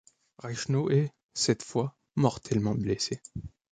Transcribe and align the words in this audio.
Reichenau 0.39 0.89
est, 0.89 1.11
cette 1.35 1.61
fois, 1.61 1.95
mortellement 2.15 2.73
blessé. 2.73 3.21